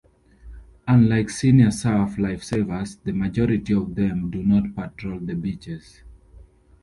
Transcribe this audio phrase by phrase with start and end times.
[0.87, 6.01] Unlike senior Surf Lifesavers, the majority of them do not patrol the beaches.